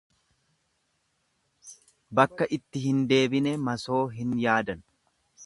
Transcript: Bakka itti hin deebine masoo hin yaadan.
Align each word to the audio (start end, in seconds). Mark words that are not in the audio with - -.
Bakka 2.21 2.49
itti 2.59 2.83
hin 2.87 3.05
deebine 3.13 3.55
masoo 3.69 4.03
hin 4.19 4.35
yaadan. 4.47 4.85